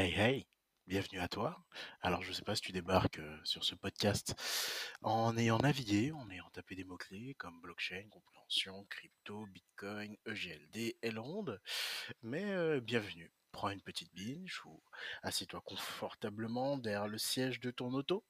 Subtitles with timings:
[0.00, 0.46] Hey hey,
[0.86, 1.60] bienvenue à toi.
[2.02, 4.36] Alors je ne sais pas si tu débarques sur ce podcast
[5.02, 11.46] en ayant navigué, en ayant tapé des mots-clés comme blockchain, compréhension, crypto, bitcoin, EGLD, Elrond,
[12.22, 13.32] mais bienvenue.
[13.50, 14.80] Prends une petite binge ou
[15.24, 18.24] assieds-toi confortablement derrière le siège de ton auto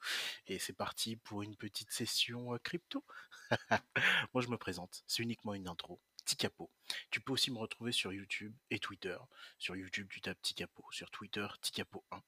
[0.46, 3.04] et c'est parti pour une petite session crypto.
[4.32, 6.00] Moi je me présente, c'est uniquement une intro.
[6.36, 6.70] Capot.
[7.10, 9.16] Tu peux aussi me retrouver sur YouTube et Twitter.
[9.58, 10.84] Sur YouTube, tu tapes Capot.
[10.90, 12.22] Sur Twitter, Capot 1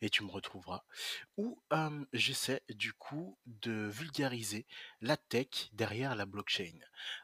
[0.00, 0.84] et tu me retrouveras.
[1.36, 1.60] Où
[2.12, 4.66] j'essaie du coup de vulgariser
[5.00, 6.78] la tech derrière la blockchain,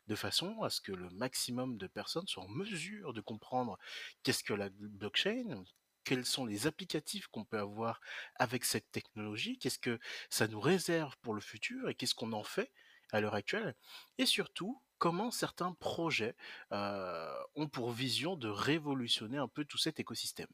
[0.06, 3.78] de façon à ce que le maximum de personnes soient en mesure de comprendre
[4.22, 5.64] qu'est-ce que la blockchain,
[6.04, 8.00] quels sont les applicatifs qu'on peut avoir
[8.36, 12.44] avec cette technologie, qu'est-ce que ça nous réserve pour le futur et qu'est-ce qu'on en
[12.44, 12.72] fait
[13.12, 13.74] à l'heure actuelle,
[14.18, 16.36] et surtout comment certains projets
[16.70, 20.46] ont pour vision de révolutionner un peu tout cet écosystème?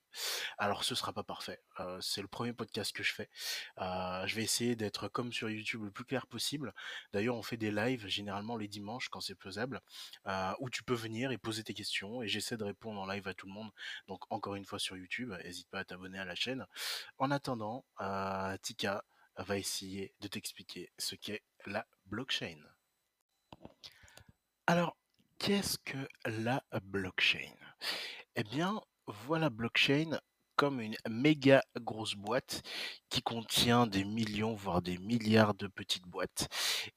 [0.57, 1.61] Alors ce sera pas parfait,
[2.01, 3.29] c'est le premier podcast que je fais.
[3.77, 6.73] Je vais essayer d'être comme sur YouTube le plus clair possible.
[7.13, 9.83] D'ailleurs on fait des lives généralement les dimanches quand c'est faisable,
[10.61, 13.35] où tu peux venir et poser tes questions et j'essaie de répondre en live à
[13.35, 13.71] tout le monde.
[14.07, 16.67] Donc encore une fois sur YouTube, n'hésite pas à t'abonner à la chaîne.
[17.19, 17.85] En attendant,
[18.63, 19.05] Tika
[19.37, 22.63] va essayer de t'expliquer ce qu'est la blockchain.
[24.69, 24.97] Alors,
[25.39, 27.55] qu'est-ce que la blockchain?
[28.35, 30.19] Eh bien, voilà blockchain
[30.57, 32.63] comme une méga grosse boîte
[33.11, 36.49] qui contient des millions, voire des milliards de petites boîtes.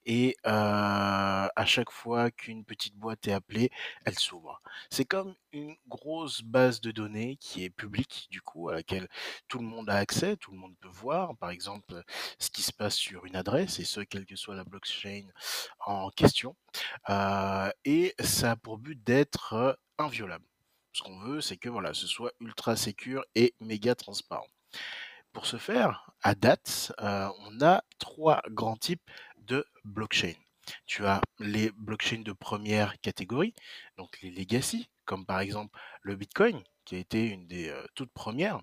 [0.05, 3.69] Et à chaque fois qu'une petite boîte est appelée,
[4.05, 4.61] elle s'ouvre.
[4.89, 9.07] C'est comme une grosse base de données qui est publique, du coup, à laquelle
[9.47, 12.03] tout le monde a accès, tout le monde peut voir, par exemple,
[12.39, 15.25] ce qui se passe sur une adresse, et ce, quelle que soit la blockchain
[15.85, 16.55] en question.
[17.85, 20.45] et ça a pour but d'être inviolable.
[20.93, 24.47] Ce qu'on veut, c'est que voilà, ce soit ultra sécure et méga transparent.
[25.31, 30.33] Pour ce faire, à date, euh, on a trois grands types de blockchain.
[30.85, 33.53] Tu as les blockchains de première catégorie,
[33.97, 38.11] donc les legacy, comme par exemple le Bitcoin, qui a été une des euh, toutes
[38.11, 38.61] premières.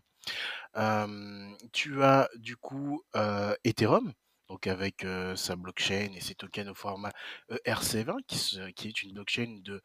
[1.73, 4.13] tu as du coup euh, Ethereum,
[4.49, 7.13] donc avec sa blockchain et ses tokens au format
[7.67, 9.83] ERC20, qui, est une blockchain de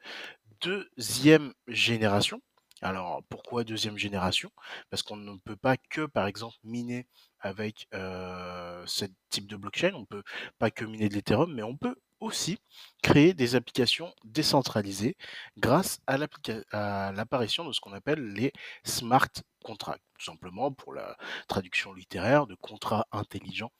[0.62, 2.42] deuxième génération.
[2.82, 4.52] Alors pourquoi deuxième génération?
[4.90, 7.08] Parce qu'on ne peut pas que, par exemple, miner
[7.40, 10.24] avec ce type de blockchain, on peut
[10.60, 12.59] pas que miner de l'Ethereum, mais on peut aussi
[13.04, 15.18] créer des applications décentralisées
[15.58, 18.54] grâce à l'apparition de ce qu'on appelle les
[18.86, 19.28] smart
[19.64, 21.18] contracts, tout simplement pour la
[21.48, 23.72] traduction littéraire de contrats intelligents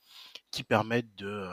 [0.50, 1.48] qui permettent de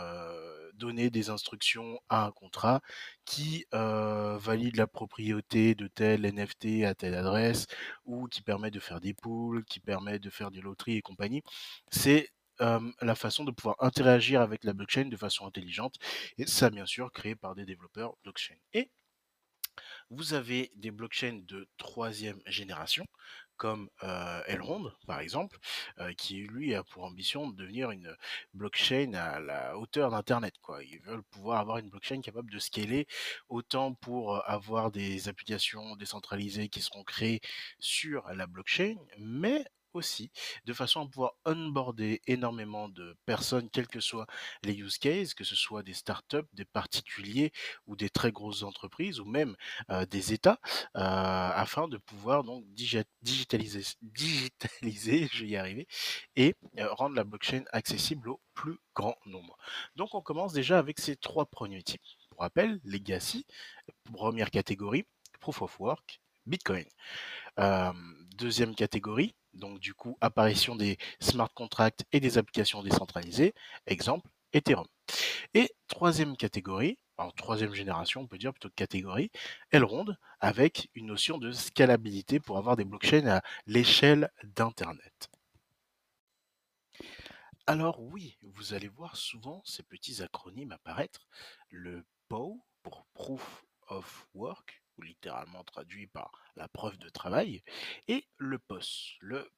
[0.73, 2.81] donner des instructions à un contrat
[3.25, 7.67] qui valide la propriété de tel NFT à telle adresse
[8.05, 11.43] ou qui permet de faire des pools, qui permet de faire des loteries et compagnie.
[11.91, 15.95] C'est la façon de pouvoir interagir avec la blockchain de façon intelligente
[16.37, 18.55] et ça bien sûr créé par des développeurs blockchain.
[18.73, 18.89] Et
[20.09, 23.05] vous avez des blockchains de troisième génération
[23.55, 23.89] comme
[24.47, 25.57] Elrond, par exemple,
[26.17, 28.15] qui lui a pour ambition de devenir une
[28.53, 30.55] blockchain à la hauteur d'Internet.
[30.89, 33.05] Ils veulent pouvoir avoir une blockchain capable de scaler
[33.49, 37.41] autant pour avoir des applications décentralisées qui seront créées
[37.79, 40.31] sur la blockchain, mais aussi,
[40.65, 44.27] de façon à pouvoir onboarder énormément de personnes, quels que soient
[44.63, 47.51] les use cases, que ce soit des startups, des particuliers
[47.87, 49.55] ou des très grosses entreprises ou même
[50.09, 50.59] des États,
[50.93, 55.87] afin de pouvoir donc digitaliser, digitaliser, je vais y arriver,
[56.35, 59.57] et rendre la blockchain accessible au plus grand nombre.
[59.95, 62.01] Donc on commence déjà avec ces trois premiers types.
[62.29, 63.45] Pour rappel, Legacy,
[64.13, 65.05] première catégorie,
[65.39, 66.85] Proof of Work, Bitcoin.
[68.37, 73.53] deuxième catégorie, donc du coup, apparition des smart contracts et des applications décentralisées.
[73.87, 74.87] Exemple, Ethereum.
[75.53, 79.31] Et troisième catégorie, en troisième génération, on peut dire plutôt catégorie,
[79.71, 85.29] Elrond, avec une notion de scalabilité pour avoir des blockchains à l'échelle d'Internet.
[87.67, 91.27] Alors oui, vous allez voir souvent ces petits acronymes apparaître.
[91.69, 97.63] Le POW pour Proof of Work, littéralement traduit par la preuve de travail,
[98.07, 99.49] et le POS, le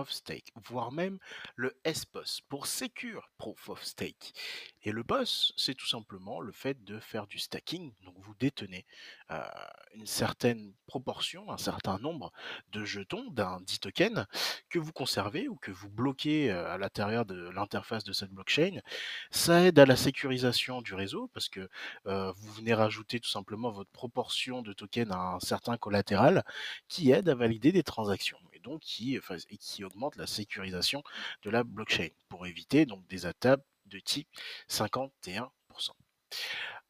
[0.00, 1.18] of Stake, voire même
[1.56, 4.34] le SPOS pour Secure Proof of Stake.
[4.82, 7.92] Et le POS, c'est tout simplement le fait de faire du stacking.
[8.04, 8.86] Donc vous détenez
[9.30, 9.42] euh,
[9.94, 12.32] une certaine proportion, un certain nombre
[12.72, 14.26] de jetons d'un dit token
[14.70, 18.80] que vous conservez ou que vous bloquez euh, à l'intérieur de l'interface de cette blockchain.
[19.30, 21.68] Ça aide à la sécurisation du réseau parce que
[22.06, 26.44] euh, vous venez rajouter tout simplement votre proportion de tokens à un certain collatéral
[26.88, 31.02] qui aide à valider des transactions donc qui, enfin, et qui augmente la sécurisation
[31.42, 34.28] de la blockchain pour éviter donc des attaques de type
[34.68, 35.50] 51%.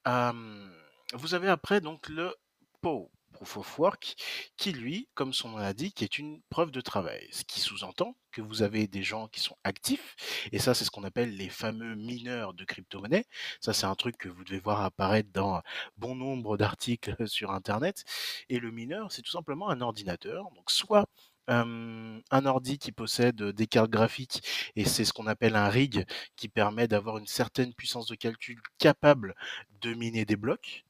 [0.07, 0.73] Hem,
[1.15, 2.35] vous avez après donc le
[2.81, 4.15] POW, Proof of Work,
[4.57, 7.27] qui lui, comme son nom l'indique, est une preuve de travail.
[7.33, 10.91] Ce qui sous-entend que vous avez des gens qui sont actifs, et ça c'est ce
[10.91, 13.25] qu'on appelle les fameux mineurs de crypto-monnaies.
[13.61, 15.63] Ça c'est un truc que vous devez voir apparaître dans
[15.97, 18.05] bon nombre d'articles sur internet.
[18.49, 20.51] Et le mineur, c'est tout simplement un ordinateur.
[20.55, 21.09] Donc soit
[21.51, 24.43] un ordi qui possède des cartes graphiques
[24.77, 26.07] et c'est ce qu'on appelle un rig
[26.37, 29.35] qui permet d'avoir une certaine puissance de calcul capable
[29.81, 30.85] de miner des blocs.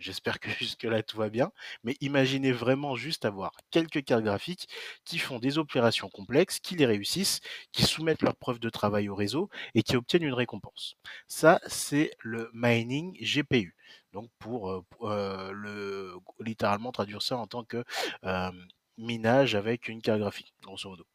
[0.00, 1.52] J'espère que jusque-là tout va bien,
[1.84, 4.68] mais imaginez vraiment juste avoir quelques cartes graphiques
[5.04, 7.40] qui font des opérations complexes, qui les réussissent,
[7.72, 10.96] qui soumettent leurs preuves de travail au réseau et qui obtiennent une récompense.
[11.28, 13.76] Ça, c'est le mining GPU.
[14.12, 17.84] Donc pour, le littéralement traduire ça en tant que
[19.00, 21.06] minage avec une carte graphique, grosso modo.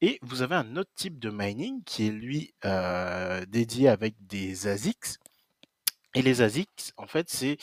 [0.00, 4.66] Et vous avez un autre type de mining qui est lui euh, dédié avec des
[4.66, 5.18] ASICs.
[6.14, 7.58] Et les ASICs, en fait, c'est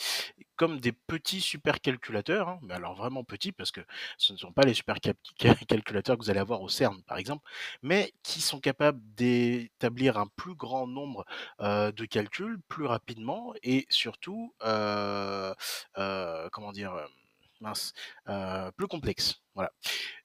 [0.56, 3.80] comme des petits supercalculateurs, hein, mais alors vraiment petits parce que
[4.16, 7.44] ce ne sont pas les supercalculateurs que vous allez avoir au CERN, par exemple,
[7.82, 11.24] mais qui sont capables d'établir un plus grand nombre
[11.60, 15.52] euh, de calculs plus rapidement et surtout, euh,
[16.52, 16.94] comment dire,
[18.28, 19.34] euh, plus complexes.
[19.54, 19.70] Voilà.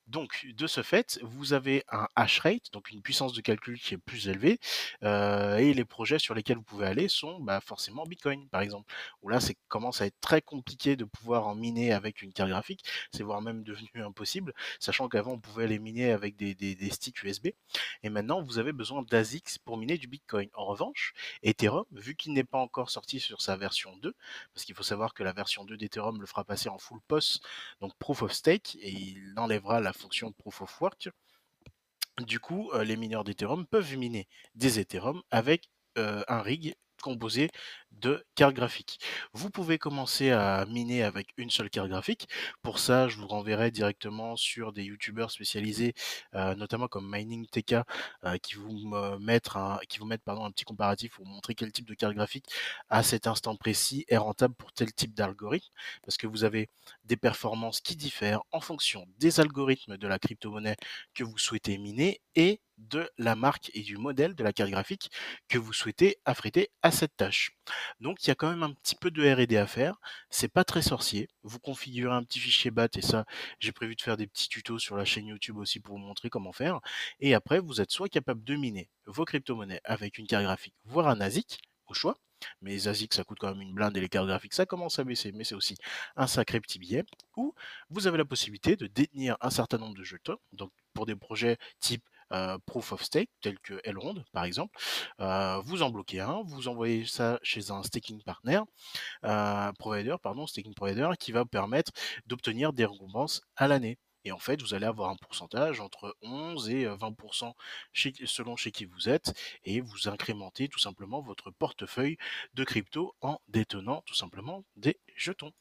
[0.09, 3.93] Donc, de ce fait, vous avez un hash rate, donc une puissance de calcul qui
[3.93, 4.59] est plus élevée,
[5.03, 8.91] euh, et les projets sur lesquels vous pouvez aller sont bah, forcément Bitcoin, par exemple.
[9.21, 12.49] Où là, c'est commence à être très compliqué de pouvoir en miner avec une carte
[12.49, 12.83] graphique,
[13.13, 17.21] c'est voire même devenu impossible, sachant qu'avant on pouvait les miner avec des, des, sticks
[17.23, 17.49] USB,
[18.01, 20.49] et maintenant vous avez besoin d'ASICs pour miner du Bitcoin.
[20.55, 21.13] En revanche,
[21.43, 24.15] Ethereum, vu qu'il n'est pas encore sorti sur sa version 2,
[24.55, 27.41] parce qu'il faut savoir que la version 2 d'Ethereum le fera passer en full POS,
[27.79, 31.09] donc Proof of Stake, et il enlèvera la fonction Proof of Work.
[32.19, 37.49] Du coup, euh, les mineurs d'Ethereum peuvent miner des Ethereum avec euh, un rig composé
[37.91, 38.99] de cartes graphiques.
[39.33, 42.27] Vous pouvez commencer à miner avec une seule carte graphique.
[42.61, 45.93] Pour ça, je vous renverrai directement sur des youtubeurs spécialisés,
[46.35, 47.75] euh, notamment comme Mining TK,
[48.23, 51.93] euh, qui vous mettent un, qui vous un petit comparatif pour montrer quel type de
[51.93, 52.45] carte graphique
[52.89, 55.71] à cet instant précis est rentable pour tel type d'algorithme,
[56.03, 56.69] parce que vous avez
[57.03, 60.75] des performances qui diffèrent en fonction des algorithmes de la crypto-monnaie
[61.13, 65.11] que vous souhaitez miner et de la marque et du modèle de la carte graphique
[65.47, 67.51] que vous souhaitez affréter à cette tâche.
[67.99, 69.99] Donc il y a quand même un petit peu de R&D à faire.
[70.29, 71.27] C'est pas très sorcier.
[71.43, 73.25] Vous configurez un petit fichier BAT et ça,
[73.59, 76.29] j'ai prévu de faire des petits tutos sur la chaîne YouTube aussi pour vous montrer
[76.29, 76.79] comment faire.
[77.19, 81.07] Et après, vous êtes soit capable de miner vos crypto-monnaies avec une carte graphique, voire
[81.07, 82.17] un ASIC, au choix.
[82.61, 84.99] Mais les ASIC, ça coûte quand même une blinde et les cartes graphiques, ça commence
[84.99, 85.75] à baisser, mais c'est aussi
[86.15, 87.03] un sacré petit billet.
[87.35, 87.53] Ou
[87.89, 90.37] vous avez la possibilité de détenir un certain nombre de jetons.
[90.53, 92.03] Donc pour des projets type
[92.65, 94.77] proof of stake, tel que Elrond par exemple.
[95.19, 98.61] Euh, vous en bloquez un, vous envoyez ça chez un staking partner,
[99.25, 101.91] euh, provider, pardon, staking provider, qui va vous permettre
[102.25, 103.97] d'obtenir des récompenses à l'année.
[104.25, 107.53] Et en fait, vous allez avoir un pourcentage entre 11 et 20%
[107.93, 109.33] chez, selon chez qui vous êtes,
[109.63, 112.17] et vous incrémentez tout simplement votre portefeuille
[112.53, 115.53] de crypto en détenant tout simplement des jetons.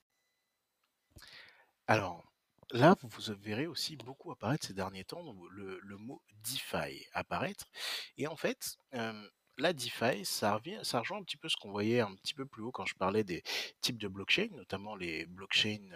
[1.86, 2.27] Alors,
[2.72, 3.08] Là, vous
[3.40, 7.66] verrez aussi beaucoup apparaître ces derniers temps le, mot DeFi apparaître.
[8.18, 8.76] Et en fait,
[9.56, 12.44] la DeFi, ça, revient, ça rejoint un petit peu ce qu'on voyait un petit peu
[12.44, 13.42] plus haut quand je parlais des
[13.80, 15.88] types de blockchain, notamment les blockchains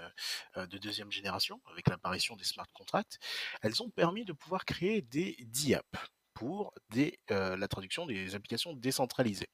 [0.56, 3.18] de deuxième génération, avec l'apparition des smart contracts.
[3.60, 5.86] Elles ont permis de pouvoir créer des DApp
[6.32, 9.50] pour des, la traduction des applications décentralisées.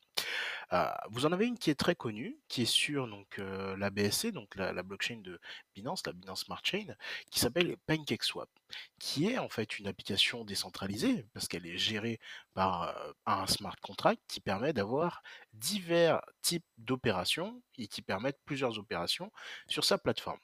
[1.11, 4.55] Vous en avez une qui est très connue, qui est sur donc la BSC, donc
[4.57, 5.41] la, blockchain de
[5.75, 6.95] Binance, la Binance Smart Chain,
[7.31, 8.51] qui s'appelle PancakeSwap,
[8.99, 12.21] qui est en fait une application décentralisée parce qu'elle est gérée
[12.53, 12.95] par
[13.25, 15.23] un smart contract qui permet d'avoir
[15.55, 19.33] divers types d'opérations et qui permettent plusieurs opérations
[19.69, 20.41] sur sa plateforme.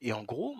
[0.00, 0.56] Et en gros,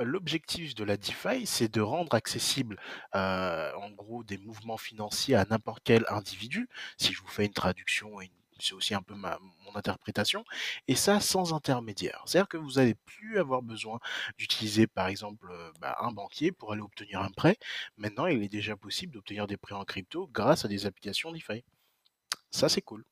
[0.00, 2.78] l'objectif de la DeFi, c'est de rendre accessible,
[3.12, 6.68] en gros, des mouvements financiers à n'importe quel individu.
[6.98, 10.44] Si je vous fais une traduction et une c'est aussi un peu ma, mon interprétation,
[10.88, 12.22] et ça sans intermédiaire.
[12.26, 13.98] C'est-à-dire que vous n'allez plus avoir besoin
[14.38, 17.56] d'utiliser par exemple euh, bah, un banquier pour aller obtenir un prêt.
[17.96, 21.64] Maintenant, il est déjà possible d'obtenir des prêts en crypto grâce à des applications DeFi.
[22.50, 23.04] Ça, c'est cool.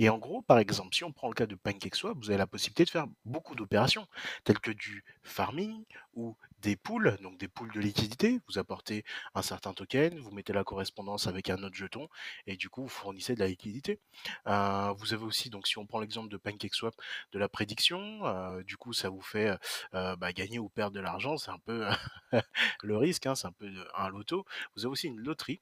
[0.00, 2.46] Et en gros, par exemple, si on prend le cas de PancakeSwap, vous avez la
[2.46, 4.06] possibilité de faire beaucoup d'opérations,
[4.44, 8.40] telles que du farming ou des pools, donc des pools de liquidités.
[8.48, 12.08] Vous apportez un certain token, vous mettez la correspondance avec un autre jeton
[12.46, 14.00] et du coup, vous fournissez de la liquidité.
[14.46, 16.94] Heu, vous avez aussi donc si on prend l'exemple de PancakeSwap,
[17.32, 19.50] de la prédiction, heu, du coup, ça vous fait,
[19.94, 21.86] heu, bah, gagner ou perdre de l'argent, c'est un peu
[22.82, 24.44] le risque, hein, c'est un peu, un loto.
[24.76, 25.60] Vous avez aussi une loterie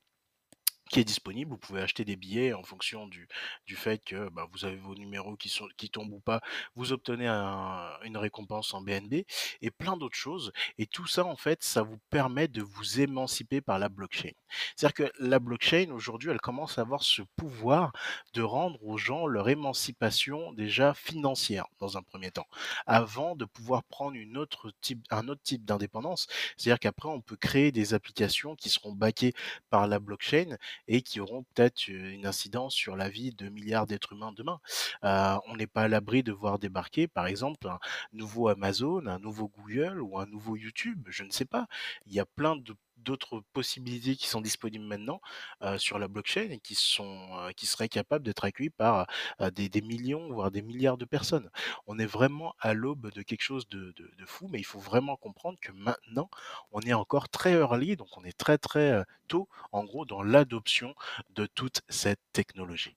[0.90, 1.50] qui est disponible.
[1.50, 3.28] Vous pouvez acheter des billets en fonction du
[3.66, 6.40] du fait que, bah, vous avez vos numéros qui sont qui tombent ou pas,
[6.76, 9.24] vous obtenez un une récompense en BNB
[9.62, 13.60] et plein d'autres choses et tout ça, en fait, ça vous permet de vous émanciper
[13.60, 14.30] par la blockchain.
[14.76, 17.92] C'est-à-dire que la blockchain, aujourd'hui, elle commence à avoir ce pouvoir
[18.34, 22.46] de rendre aux gens leur émancipation déjà financière, dans un 1er temps,
[22.86, 26.26] avant de pouvoir prendre une autre type un autre type d'indépendance.
[26.56, 29.32] C'est-à-dire qu'après, on peut créer des applications qui seront backées
[29.70, 30.56] par la blockchain
[30.88, 34.60] et qui auront peut-être, une incidence sur la vie de milliards d'êtres humains demain.
[35.02, 37.78] On n'est pas à l'abri de voir débarquer, par exemple, un
[38.12, 41.66] nouveau Amazon, un nouveau Google ou un nouveau YouTube, je ne sais pas.
[42.06, 45.20] Il y a plein de d'autres possibilités qui sont disponibles maintenant,
[45.62, 49.06] heu, sur la blockchain et qui sont, heu, qui seraient capables d'être accueillis par,
[49.40, 51.50] heu, des millions, voire des milliards de personnes.
[51.86, 53.92] On est vraiment à l'aube de quelque chose de
[54.26, 56.28] fou, mais il faut vraiment comprendre que maintenant,
[56.72, 60.94] on est encore très early, donc on est très, très, tôt, en gros, dans l'adoption
[61.30, 62.94] de toute cette technologie.